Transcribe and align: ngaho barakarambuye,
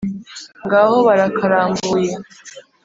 ngaho 0.65 0.97
barakarambuye, 1.07 2.11